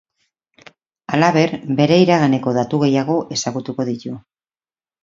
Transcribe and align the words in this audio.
Halaber, 1.17 1.53
bere 1.81 2.01
iraganeko 2.07 2.55
datu 2.59 2.81
gehiago 2.87 3.21
ezagutuko 3.39 3.89
ditu. 3.93 4.21